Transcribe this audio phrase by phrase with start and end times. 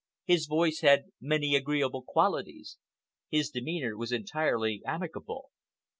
[0.25, 2.79] His voice had many agreeable qualities.
[3.29, 5.51] His demeanor was entirely amicable.